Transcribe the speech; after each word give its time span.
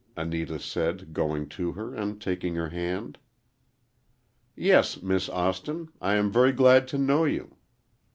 Anita 0.17 0.57
said, 0.59 1.13
going 1.13 1.47
to 1.49 1.73
her 1.73 1.93
and 1.93 2.19
taking 2.19 2.55
her 2.55 2.69
hand. 2.69 3.19
"Yes, 4.55 4.99
Miss 5.03 5.29
Austin,—I 5.29 6.15
am 6.15 6.31
very 6.31 6.53
glad 6.53 6.87
to 6.87 6.97
know 6.97 7.23
you." 7.25 7.55